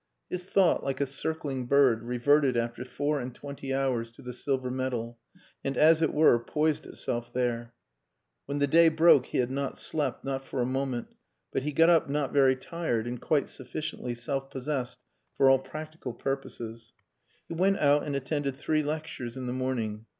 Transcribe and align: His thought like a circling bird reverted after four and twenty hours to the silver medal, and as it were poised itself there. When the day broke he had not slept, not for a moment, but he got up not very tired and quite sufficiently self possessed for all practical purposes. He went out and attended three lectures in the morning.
His 0.31 0.45
thought 0.45 0.83
like 0.83 0.99
a 0.99 1.05
circling 1.05 1.67
bird 1.67 2.01
reverted 2.01 2.57
after 2.57 2.83
four 2.83 3.19
and 3.19 3.35
twenty 3.35 3.71
hours 3.71 4.09
to 4.13 4.23
the 4.23 4.33
silver 4.33 4.71
medal, 4.71 5.19
and 5.63 5.77
as 5.77 6.01
it 6.01 6.11
were 6.11 6.39
poised 6.39 6.87
itself 6.87 7.31
there. 7.31 7.75
When 8.47 8.57
the 8.57 8.65
day 8.65 8.89
broke 8.89 9.27
he 9.27 9.37
had 9.37 9.51
not 9.51 9.77
slept, 9.77 10.25
not 10.25 10.43
for 10.43 10.59
a 10.59 10.65
moment, 10.65 11.09
but 11.51 11.61
he 11.61 11.71
got 11.71 11.91
up 11.91 12.09
not 12.09 12.33
very 12.33 12.55
tired 12.55 13.05
and 13.05 13.21
quite 13.21 13.47
sufficiently 13.47 14.15
self 14.15 14.49
possessed 14.49 14.97
for 15.37 15.51
all 15.51 15.59
practical 15.59 16.13
purposes. 16.13 16.93
He 17.47 17.53
went 17.53 17.77
out 17.77 18.01
and 18.01 18.15
attended 18.15 18.55
three 18.55 18.81
lectures 18.81 19.37
in 19.37 19.45
the 19.45 19.53
morning. 19.53 20.07